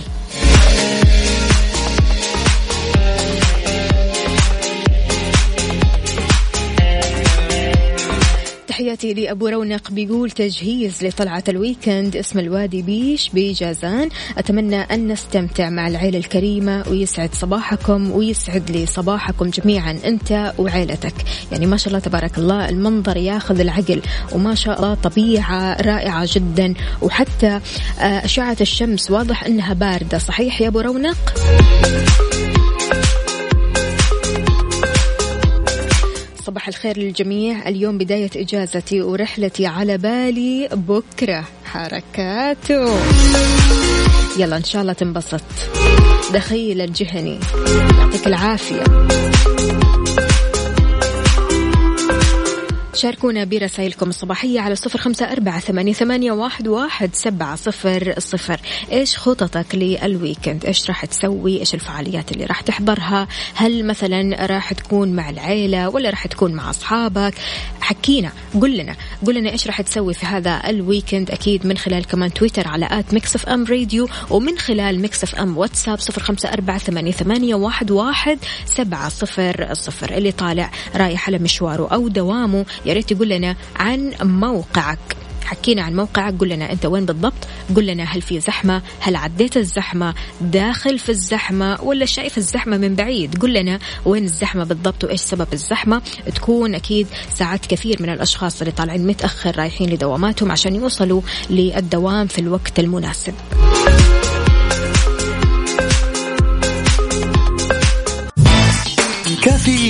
[8.75, 15.87] تحياتي لأبو رونق بيقول تجهيز لطلعة الويكند اسم الوادي بيش بجازان أتمنى أن نستمتع مع
[15.87, 19.99] العيلة الكريمة ويسعد صباحكم ويسعد لي صباحكم جميعا.
[20.05, 21.13] أنت وعيلتك.
[21.51, 26.73] يعني ما شاء الله تبارك الله المنظر ياخذ العقل وما شاء الله طبيعة رائعة جدا.
[27.01, 27.59] وحتى
[27.99, 30.17] آه، أشعة الشمس واضح أنها باردة.
[30.17, 31.33] صحيح يا أبو رونق؟
[36.55, 37.69] صباح الخير للجميع.
[37.69, 40.69] اليوم بداية إجازتي ورحلتي على بالي.
[40.73, 42.99] بكرة حركاته.
[44.39, 45.41] يلا إن شاء الله تنبسط.
[46.33, 47.39] دخيل الجهني.
[47.99, 48.83] يعطيك العافية.
[52.95, 58.59] شاركونا برسائلكم الصباحية على صفر خمسة أربعة ثمانية, واحد, واحد سبعة صفر صفر.
[58.91, 65.13] إيش خططك للويكند؟ إيش راح تسوي؟ إيش الفعاليات اللي راح تحضرها؟ هل مثلا راح تكون
[65.13, 67.33] مع العيلة ولا راح تكون مع أصحابك؟
[67.81, 68.31] حكينا
[68.61, 72.33] قل لنا قل لنا إيش راح تسوي في هذا ال weekend أكيد من خلال كمان
[72.33, 77.55] تويتر على at Mix FM Radio ومن خلال Mix FM واتساب صفر خمسة أربعة ثمانية,
[77.55, 80.17] واحد سبعة صفر صفر.
[80.17, 84.99] اللي طالع رايح على مشواره أو دوامه يا ريت تقول لنا عن موقعك.
[85.45, 89.57] حكينا عن موقعك قل لنا أنت وين بالضبط قل لنا هل في زحمة هل عديت
[89.57, 93.37] الزحمة داخل في الزحمة ولا شايف الزحمة من بعيد.
[93.37, 96.01] قل لنا وين الزحمة بالضبط وإيش سبب الزحمة.
[96.35, 102.39] تكون أكيد ساعات كثير من الأشخاص اللي طالعين متأخر رايحين لدواماتهم عشان يوصلوا للدوام في
[102.39, 103.33] الوقت المناسب.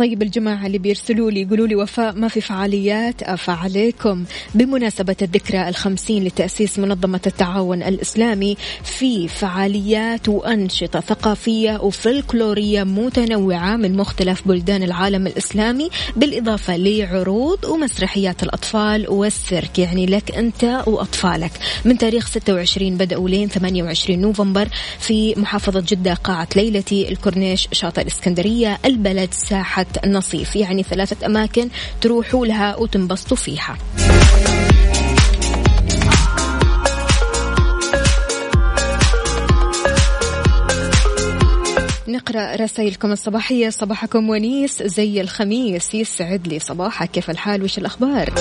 [0.00, 6.24] طيب الجماعة اللي بيرسلوا لي يقولوا لي وفاء ما في فعاليات فعليكم بمناسبة الذكرى الخمسين
[6.24, 15.90] لتأسيس منظمة التعاون الإسلامي في فعاليات وأنشطة ثقافية وفلكلورية متنوعة من مختلف بلدان العالم الإسلامي
[16.16, 19.78] بالإضافة لعروض ومسرحيات الأطفال والسيرك.
[19.78, 21.52] يعني لك أنت وأطفالك.
[21.84, 28.78] من تاريخ 26 بدأوا لين 28 نوفمبر في محافظة جدة قاعة ليلتي الكورنيش شاطئ الإسكندرية
[28.84, 31.68] البلد ساحة النصيف يعني ثلاثة أماكن
[32.00, 33.76] تروحوا لها وتنبسطوا فيها.
[42.08, 43.70] نقرأ رسائلكم الصباحية.
[43.70, 47.10] صباحكم ونيس زي الخميس يسعد لي صباحك.
[47.10, 48.34] كيف الحال؟ وش الأخبار؟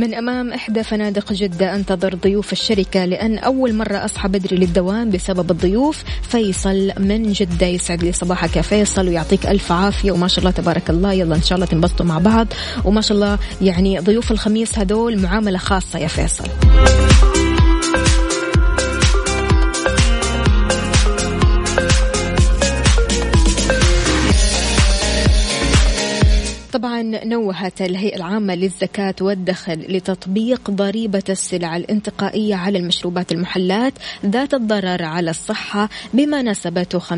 [0.00, 5.50] من أمام إحدى فنادق جدة أنتظر ضيوف الشركة لأن أول مرة أصحى بدري للدوام بسبب
[5.50, 6.02] الضيوف.
[6.22, 10.90] فيصل من جدة يسعد لي صباحك يا فيصل ويعطيك ألف عافية وما شاء الله تبارك
[10.90, 11.12] الله.
[11.12, 12.46] يلا إن شاء الله تنبسطوا مع بعض
[12.84, 16.44] وما شاء الله يعني ضيوف الخميس هذول معاملة خاصة يا فيصل.
[26.72, 33.92] طبعا نوهت الهيئة العامة للزكاة والدخل لتطبيق ضريبة السلع الانتقائية على المشروبات المحلات
[34.26, 37.12] ذات الضرر على الصحة بما نسبته 50%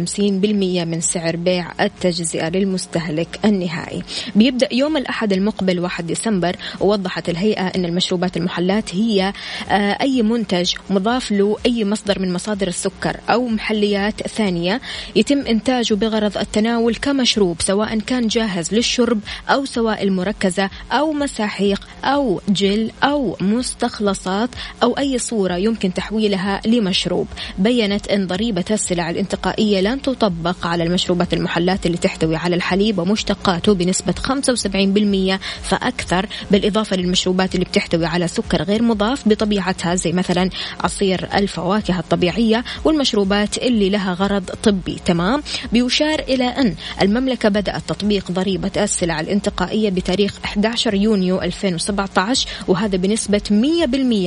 [0.84, 4.02] من سعر بيع التجزئة للمستهلك النهائي.
[4.36, 9.32] بيبدأ يوم الأحد المقبل 1 ديسمبر ووضحت الهيئة أن المشروبات المحلات هي
[9.70, 14.80] آه، أي منتج مضاف له أي مصدر من مصادر السكر أو محليات ثانية.
[15.16, 22.40] يتم إنتاجه بغرض التناول كمشروب سواء كان جاهز للشرب أو سوائل مركزة أو مساحيق أو
[22.48, 24.48] جل أو مستخلصات
[24.82, 27.26] أو أي صورة يمكن تحويلها لمشروب.
[27.58, 33.74] بينت أن ضريبة السلع الانتقائية لن تطبق على المشروبات المحلات اللي تحتوي على الحليب ومشتقاته
[33.74, 40.50] بنسبة 75% فأكثر بالإضافة للمشروبات اللي بتحتوي على سكر غير مضاف بطبيعتها زي مثلا
[40.80, 44.98] عصير الفواكه الطبيعية والمشروبات اللي لها غرض طبي.
[45.04, 52.96] تمام؟ بيشار إلى أن المملكة بدأت تطبيق ضريبة السلع الانتقائية بتاريخ 11 يونيو 2017 وهذا
[52.96, 53.40] بنسبة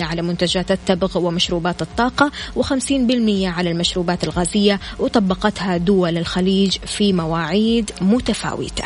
[0.01, 2.91] 100% على منتجات التبغ ومشروبات الطاقة و50%
[3.45, 8.83] على المشروبات الغازية وطبقتها دول الخليج في مواعيد متفاوتة.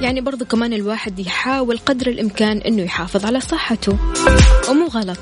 [0.00, 3.98] يعني برضو كمان الواحد يحاول قدر الإمكان أنه يحافظ على صحته.
[4.68, 5.18] ومو غلط.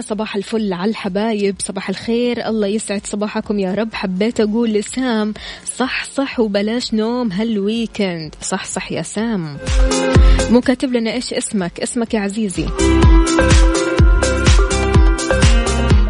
[0.00, 3.94] صباح الفل على الحبايب صباح الخير الله يسعد صباحكم يا رب.
[3.94, 5.34] حبيت أقول لسام
[5.76, 8.34] صح صح وبلاش نوم هالويكند.
[8.42, 9.56] صح صح يا سام.
[10.50, 12.66] مو كاتب لنا إيش اسمك؟ اسمك يا عزيزي.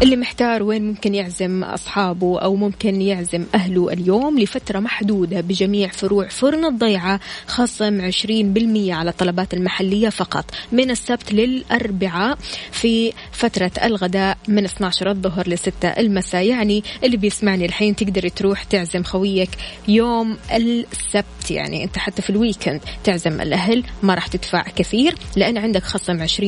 [0.01, 6.27] اللي محتار وين ممكن يعزم أصحابه أو ممكن يعزم أهله اليوم لفترة محدودة بجميع فروع
[6.27, 10.45] فرن الضيعة خصم 20% على الطلبات المحلية فقط.
[10.71, 12.37] من السبت للأربعاء
[12.71, 16.45] في فترة الغداء من 12 الظهر ل 6 المساء.
[16.45, 19.49] يعني اللي بيسمعني الحين تقدر تروح تعزم خويك
[19.87, 21.51] يوم السبت.
[21.51, 26.39] يعني أنت حتى في الويكند تعزم الأهل ما راح تدفع كثير لأن عندك خصم 20%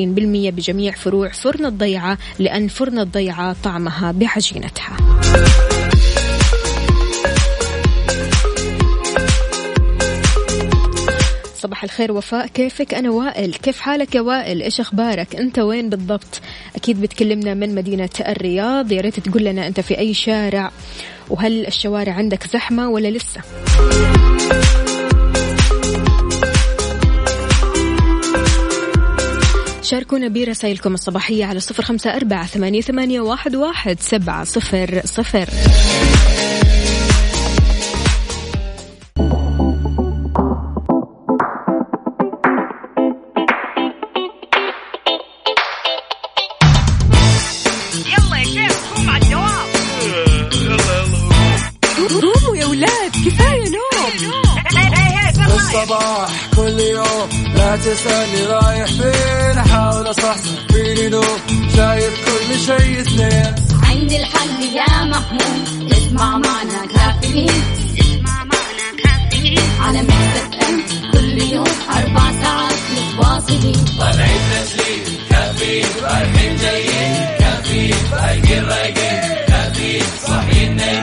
[0.50, 4.98] بجميع فروع فرن الضيعة لأن فرن الضيعة طعمها بعجينتها.
[11.56, 13.54] صباح الخير وفاء كيفك؟ أنا وائل.
[13.54, 16.42] كيف حالك يا وائل؟ إيش أخبارك؟ أنت وين بالضبط؟
[16.76, 18.92] أكيد بتكلمنا من مدينة الرياض.
[18.92, 20.72] يا ريت تقول لنا أنت في أي شارع
[21.30, 23.42] وهل الشوارع عندك زحمة ولا لسه؟
[29.84, 32.82] شاركونا برسائلكم الصباحية على صفر خمسة أربعة ثمانية,
[33.56, 35.50] واحد سبعة صفر صفر.
[55.74, 56.30] الصباح.
[56.56, 59.58] كل يوم لا تسألني رايح فين.
[59.58, 61.40] أحاول أصحصح فيني نوم
[61.76, 63.56] شايف كل شيء اثنين.
[63.84, 65.92] عندي الحل يا محمود.
[65.92, 67.64] اسمع معنا كافيين.
[68.00, 69.60] اسمع معنا كافيين.
[69.82, 70.84] على مكتب إم.
[71.14, 73.86] كل يوم أربع ساعات متواصلين.
[74.00, 75.18] طالعين تسليم.
[75.30, 77.38] كافيين رايحين جايين.
[77.40, 79.22] كافيين فايقين رايقين.
[79.48, 81.03] كافيين صاحيين نايمين.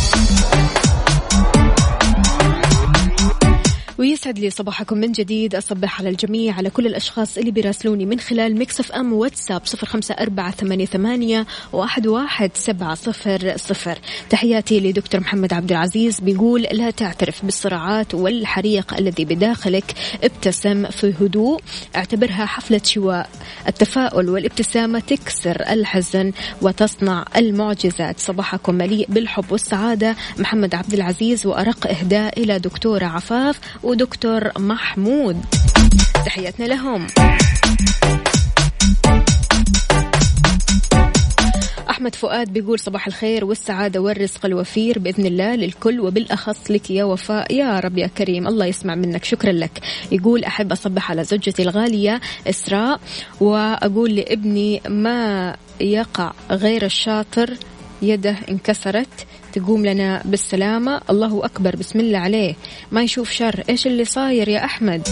[4.01, 5.55] ويسعد لي صباحكم من جديد.
[5.55, 10.15] أصبح على الجميع على كل الأشخاص اللي بيراسلوني من خلال مكسف أم واتساب صفر خمسة
[10.15, 13.99] أربعة ثمانية, ثمانية واحد, واحد سبعة صفر صفر.
[14.29, 19.93] تحياتي لدكتور محمد عبد العزيز بيقول لا تعترف بالصراعات والحريق الذي بداخلك
[20.23, 21.59] ابتسم في هدوء.
[21.95, 23.29] اعتبرها حفلة شواء.
[23.67, 26.31] التفاؤل والابتسامة تكسر الحزن
[26.61, 28.19] وتصنع المعجزات.
[28.19, 30.15] صباحكم مليء بالحب والسعادة.
[30.37, 33.59] محمد عبد العزيز وأرق إهداء إلى دكتورة عفاف.
[33.91, 35.45] ودكتور محمود.
[36.25, 37.07] تحياتنا لهم.
[41.89, 47.53] أحمد فؤاد بيقول صباح الخير والسعادة والرزق الوفير بإذن الله للكل وبالأخص لك يا وفاء.
[47.53, 49.23] يا رب يا كريم الله يسمع منك.
[49.23, 49.79] شكرا لك.
[50.11, 52.99] يقول أحب أصبح على زوجتي الغالية إسراء
[53.41, 57.53] وأقول لابني ما يقع غير الشاطر
[58.01, 59.27] يده انكسرت.
[59.53, 61.01] تقوم لنا بالسلامة.
[61.09, 61.75] الله أكبر.
[61.75, 62.55] بسم الله عليه.
[62.91, 63.63] ما يشوف شر.
[63.69, 65.07] إيش اللي صاير يا أحمد؟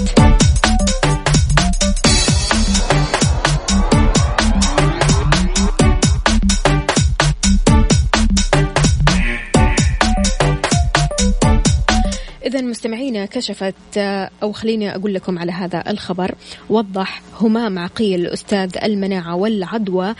[12.45, 13.97] إذا مستمعينا كشفت
[14.43, 16.35] أو خليني أقول لكم على هذا الخبر.
[16.69, 20.15] وضح همام عقيل أستاذ المناعة والعدوى آه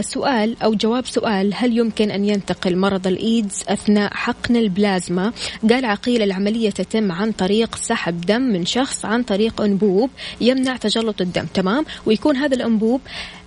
[0.00, 5.32] سؤال أو جواب سؤال هل يمكن أن ينتقل مرض الإيدز أثناء حقن البلازما؟
[5.70, 10.10] قال عقيل العملية تتم عن طريق سحب دم من شخص عن طريق أنبوب
[10.40, 13.00] يمنع تجلط الدم تمام؟ ويكون هذا الأنبوب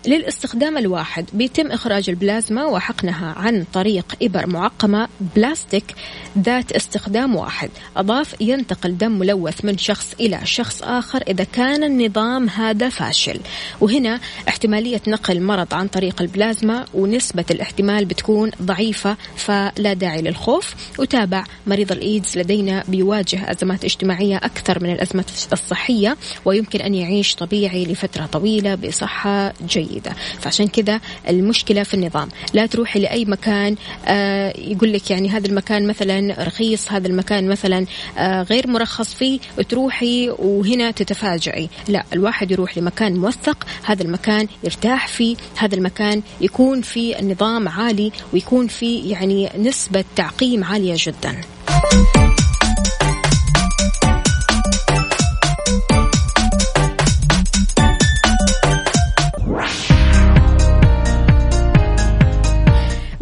[0.07, 1.25] للاستخدام الواحد.
[1.33, 5.95] بيتم إخراج البلازما وحقنها عن طريق إبر معقمة بلاستيك
[6.39, 7.69] ذات استخدام واحد.
[7.97, 13.39] أضاف ينتقل دم ملوث من شخص إلى شخص آخر إذا كان النظام هذا فاشل.
[13.81, 20.75] وهنا احتمالية نقل مرض عن طريق البلازما ونسبة الاحتمال بتكون ضعيفة فلا داعي للخوف.
[20.99, 27.85] وتابع مريض الإيدز لدينا بيواجه أزمات اجتماعية أكثر من الأزمات الصحية ويمكن أن يعيش طبيعي
[27.85, 29.90] لفترة طويلة بصحة جيدة.
[30.39, 32.29] فعشان كذا المشكلة في النظام.
[32.53, 33.75] لا تروحي لأي مكان
[34.05, 37.85] آه يقول لك يعني هذا المكان مثلا رخيص هذا المكان مثلا
[38.17, 39.39] آه غير مرخص فيه
[39.69, 41.69] تروحي وهنا تتفاجئي.
[41.87, 48.11] لا الواحد يروح لمكان موثق هذا المكان يرتاح فيه هذا المكان يكون في النظام عالي
[48.33, 51.41] ويكون في يعني نسبة تعقيم عالية جدا.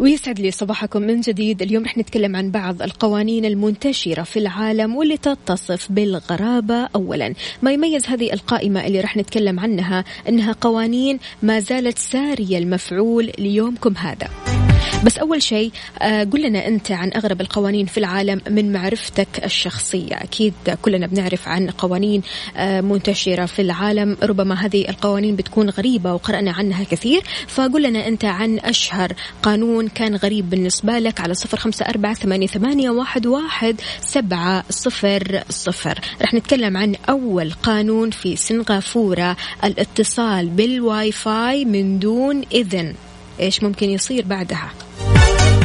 [0.00, 1.62] ويسعد لي صباحكم من جديد.
[1.62, 6.88] اليوم رح نتكلم عن بعض القوانين المنتشرة في العالم واللي تتصف بالغرابة.
[6.94, 13.32] أولا ما يميز هذه القائمة اللي رح نتكلم عنها؟ أنها قوانين ما زالت سارية المفعول
[13.38, 14.59] ليومكم هذا.
[15.04, 15.72] بس أول شيء
[16.02, 20.14] آه، قل لنا أنت عن أغرب القوانين في العالم من معرفتك الشخصية.
[20.14, 22.22] أكيد كلنا بنعرف عن قوانين
[22.56, 24.16] آه، منتشرة في العالم.
[24.22, 27.22] ربما هذه القوانين بتكون غريبة وقرأنا عنها كثير.
[27.48, 29.12] فقل لنا أنت عن أشهر
[29.42, 32.90] قانون كان غريب بالنسبة لك على صفر خمسة أربعة ثمانية,
[33.26, 36.00] واحد سبعة صفر صفر.
[36.22, 42.94] رح نتكلم عن أول قانون في سنغافورة الاتصال بالواي فاي من دون إذن.
[43.40, 44.70] إيش ممكن يصير بعدها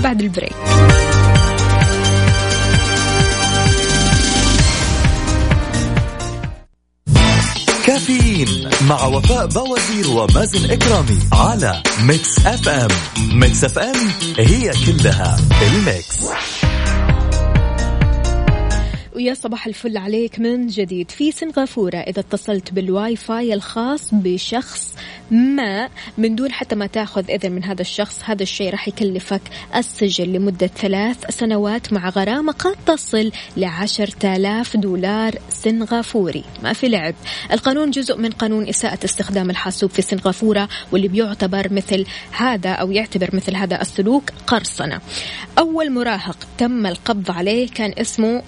[0.04, 0.56] بعد ال break.
[7.86, 12.88] كافيين مع وفاء بوازير ومازن إكرامي على Mix FM
[13.34, 13.96] Mix FM
[14.38, 16.20] هي كلها ال mix
[19.16, 21.12] ويا صباح الفل عليك من جديد.
[21.12, 24.96] في سنغافورة إذا اتصلت بالواي فاي الخاص بشخص
[25.32, 29.42] ما من دون حتى ما تأخذ إذن من هذا الشخص هذا الشيء راح يكلفك
[29.76, 36.44] السجن لمدة ثلاث سنوات مع غرامة قد تصل لعشرة آلاف دولار سنغافوري.
[36.64, 37.16] ما في لعب.
[37.52, 43.30] القانون جزء من قانون إساءة استخدام الحاسوب في سنغافورة واللي بيعتبر مثل هذا أو يعتبر
[43.34, 45.02] مثل هذا السلوك قرصنة.
[45.60, 48.44] أول مراهق تم القبض عليه كان اسمه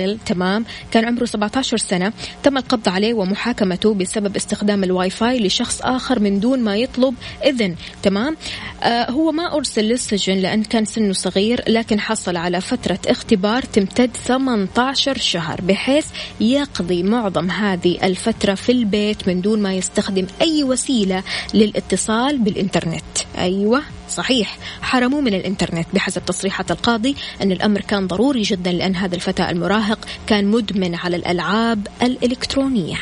[0.00, 5.80] جارل تمام كان عمره 17 سنة تم القبض عليه ومحاكمته بسبب استخدام الواي فاي لشخص
[5.82, 8.36] آخر من دون ما يطلب إذن تمام؟
[8.82, 14.10] آه هو ما أرسل للسجن لأن كان سنه صغير لكن حصل على فترة اختبار تمتد
[14.16, 16.06] 18 شهر بحيث
[16.40, 21.22] يقضي معظم هذه الفترة في البيت من دون ما يستخدم أي وسيلة
[21.54, 23.04] للاتصال بالإنترنت.
[23.38, 23.99] أيوة.
[24.10, 29.50] صحيح حرموه من الإنترنت بحسب تصريحات القاضي أن الأمر كان ضروري جدا لأن هذا الفتى
[29.50, 32.98] المراهق كان مدمن على الألعاب الإلكترونية.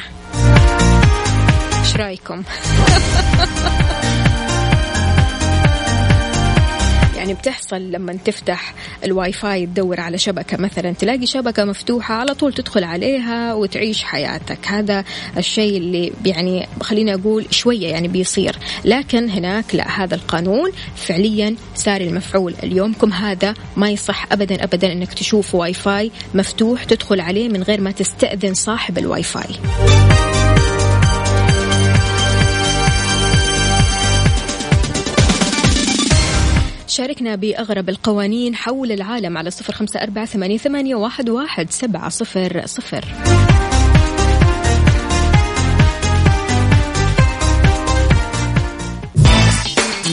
[1.85, 2.43] إيش رأيكم؟
[7.29, 8.74] يعني بتحصل لما تفتح
[9.05, 14.59] الواي فاي تدور على شبكة مثلا تلاقي شبكة مفتوحة على طول تدخل عليها وتعيش حياتك.
[14.66, 15.05] هذا
[15.37, 18.57] الشيء اللي يعني خليني أقول شوية يعني بيصير.
[18.85, 22.55] لكن هناك لا هذا القانون فعليا ساري المفعول.
[22.62, 27.81] اليومكم هذا ما يصح أبدا أبدا أنك تشوف واي فاي مفتوح تدخل عليه من غير
[27.81, 29.55] ما تستأذن صاحب الواي فاي
[36.99, 40.26] شاركنا بأغرب القوانين حول العالم على صفر خمسة أربعة
[40.59, 43.05] ثمانية واحد سبعة صفر صفر.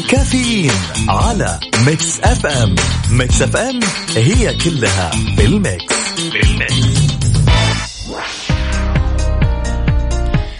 [0.09, 0.71] كافيين
[1.09, 2.75] على Mix FM.
[3.11, 3.79] Mix FM
[4.15, 5.85] هي كلها بال mix.
[6.33, 7.04] بال mix.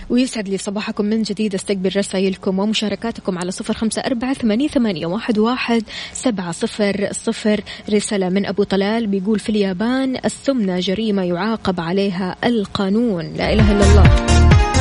[0.09, 1.55] ويسعد لي صباحكم من جديد.
[1.55, 5.83] أستقبل رسائلكم ومشاركاتكم على صفر خمسة أربعة ثمانية, واحد
[6.13, 7.61] سبعة صفر صفر.
[7.89, 13.33] رسالة من أبو طلال بيقول في اليابان السمنة جريمة يعاقب عليها القانون.
[13.33, 14.74] لا إله إلا الله.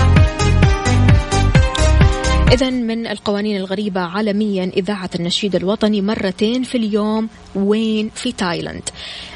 [2.55, 8.83] إذا من القوانين الغريبة عالميا إذاعة النشيد الوطني مرتين في اليوم وين؟ في تايلاند.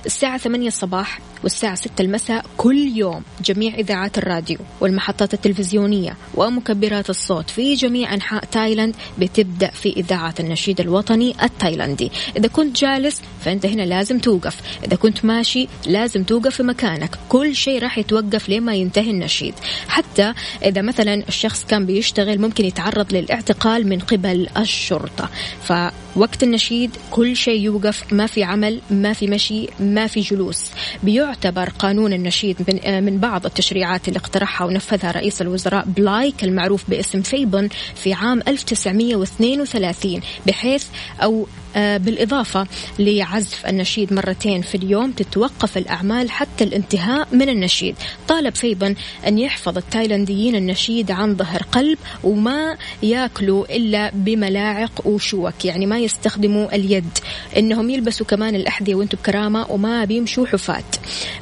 [0.07, 7.51] الساعة 8 الصباح والساعة 6 المساء كل يوم جميع إذاعات الراديو والمحطات التلفزيونية ومكبرات الصوت
[7.51, 13.83] في جميع أنحاء تايلاند بتبدأ في إذاعة النشيد الوطني التايلندي إذا كنت جالس فأنت هنا
[13.83, 14.61] لازم توقف.
[14.85, 17.19] إذا كنت ماشي لازم توقف في مكانك.
[17.29, 19.55] كل شيء راح يتوقف لما ينتهي النشيد.
[19.89, 25.29] حتى إذا مثلا الشخص كان بيشتغل ممكن يتعرض للاعتقال من قبل الشرطة.
[25.63, 30.71] فوقت النشيد كل شيء يوقف ما في عمل ما في مشي ما في جلوس.
[31.03, 36.91] بيعتبر قانون النشيد من, آه، من بعض التشريعات اللي اقترحها ونفذها رئيس الوزراء بلايك المعروف
[36.91, 40.85] باسم فيبن في عام 1932 بحيث
[41.23, 41.47] أو
[41.77, 42.67] بالإضافة
[42.99, 47.97] لعزف النشيد مرتين في اليوم تتوقف الأعمال حتى الانتهاء من النشيد.
[48.29, 48.95] طالب فيبن
[49.27, 56.75] أن يحفظ التايلانديين النشيد عن ظهر قلب وما ياكلوا إلا بملاعق وشوك يعني ما يستخدموا
[56.75, 57.19] اليد.
[57.57, 60.85] إنهم يلبسوا كمان الأحذية وأنتم بكرامة وما بيمشوا حفاة.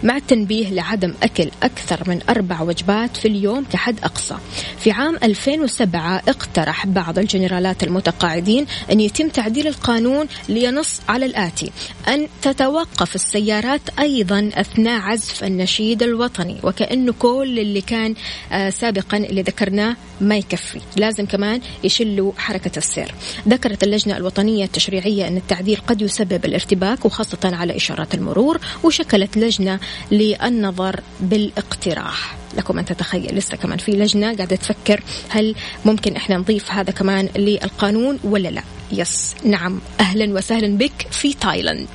[0.03, 4.37] مع التنبيه لعدم أكل أكثر من أربع وجبات في اليوم كحد أقصى.
[4.79, 11.71] في عام 2007 اقترح بعض الجنرالات المتقاعدين أن يتم تعديل القانون القانون لينص على الآتي.
[12.09, 16.57] أن تتوقف السيارات أيضا أثناء عزف النشيد الوطني.
[16.63, 18.15] وكأنه كل اللي كان
[18.53, 20.81] آه، سابقا اللي ذكرناه ما يكفي.
[20.97, 23.15] لازم كمان يشلوا حركة السير.
[23.49, 29.81] ذكرت اللجنة الوطنية التشريعية أن التعديل قد يسبب الارتباك وخاصة على إشارات المرور وشكلت لجنة
[30.11, 32.37] للنظر بالاقتراح.
[32.57, 35.55] لكم أن تتخيل لسه كمان في لجنة قاعدة تفكر هل
[35.85, 38.63] ممكن إحنا نضيف هذا كمان للقانون ولا لا.
[38.93, 39.35] يس.
[39.45, 39.81] نعم.
[40.01, 41.89] أهلا وسهلا بك في تايلاند.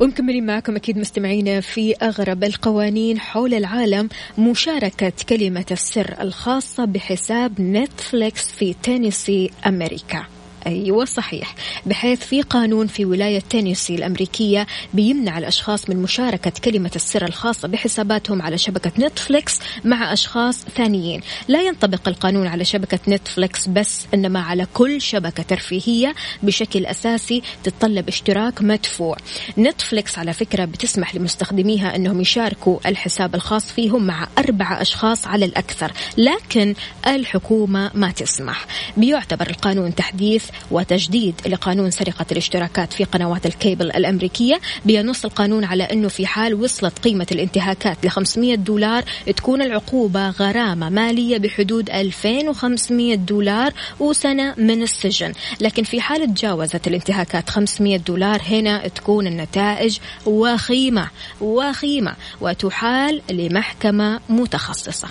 [0.00, 8.48] ومكملين معكم أكيد مستمعينا في أغرب القوانين حول العالم مشاركة كلمة السر الخاصة بحساب Netflix
[8.50, 10.35] في تينيسي أمريكا.
[10.66, 11.54] أيوة صحيح
[11.86, 18.42] بحيث في قانون في ولاية تينيسي الأمريكية بيمنع الأشخاص من مشاركة كلمة السر الخاصة بحساباتهم
[18.42, 21.20] على شبكة Netflix مع أشخاص ثانيين.
[21.48, 28.08] لا ينطبق القانون على شبكة Netflix بس إنما على كل شبكة ترفيهية بشكل أساسي تتطلب
[28.08, 29.16] اشتراك مدفوع.
[29.58, 35.92] نتفليكس على فكرة بتسمح لمستخدميها أنهم يشاركوا الحساب الخاص فيهم مع أربعة أشخاص على الأكثر
[36.16, 36.74] لكن
[37.06, 38.66] الحكومة ما تسمح.
[38.96, 46.08] بيعتبر القانون تحديث وتجديد لقانون سرقة الاشتراكات في قنوات الكيبل الأمريكية بينص القانون على أنه
[46.08, 49.04] في حال وصلت قيمة الانتهاكات ل 500 دولار
[49.36, 55.32] تكون العقوبة غرامة مالية بحدود 2500 دولار وسنة من السجن.
[55.60, 61.08] لكن في حال تجاوزت الانتهاكات 500 دولار هنا تكون النتائج وخيمة
[61.40, 65.08] وخيمة وتحال لمحكمة متخصصة.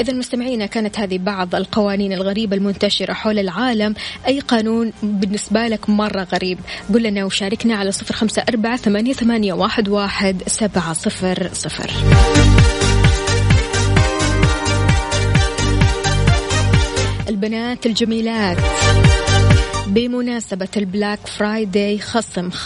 [0.00, 3.94] إذا مستمعينا كانت هذه بعض القوانين الغريبة المنتشرة حول العالم.
[4.26, 6.58] أي قانون بالنسبة لك مرة غريب؟
[6.94, 11.90] قل لنا وشاركنا على صفر خمسة أربعة ثمانية, واحد سبعة صفر صفر.
[17.28, 18.58] البنات الجميلات.
[19.96, 22.56] بمناسبة ال Black Friday خصم 35%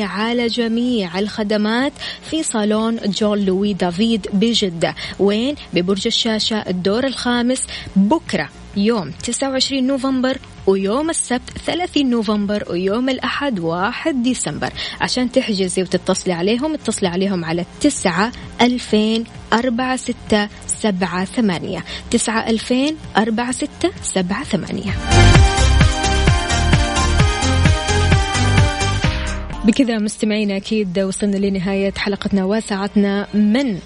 [0.00, 1.92] على جميع الخدمات
[2.30, 4.94] في صالون Jean Louis David بجدة.
[5.18, 7.66] وين؟ ببرج الشاشة الدور الخامس
[7.96, 14.72] بكرة يوم 29 نوفمبر ويوم السبت 30 نوفمبر ويوم الأحد 1 ديسمبر.
[15.00, 22.94] عشان تحجزي وتتصلي عليهم اتصلي عليهم على 9 2000 4 6 7 8 9 2000
[23.16, 23.68] 4 6
[24.02, 25.59] 7 8
[29.70, 33.78] بكذا مستمعينا أكيد وصلنا لنهاية حلقتنا وساعتنا من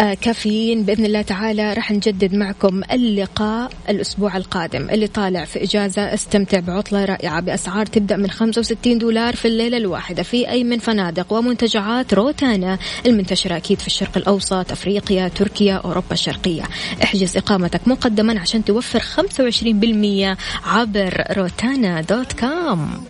[0.00, 0.82] آه، كافيين.
[0.82, 6.14] بإذن الله تعالى راح نجدد معكم اللقاء الأسبوع القادم اللي طالع في إجازة.
[6.14, 11.32] استمتع بعطلة رائعة بأسعار تبدأ من 65 دولار في الليلة الواحدة في أي من فنادق
[11.32, 16.62] ومنتجعات روتانا المنتشرة أكيد في الشرق الأوسط أفريقيا تركيا أوروبا الشرقية.
[17.02, 23.04] احجز إقامتك مقدما عشان توفر 25% عبر روتانا دوت كوم.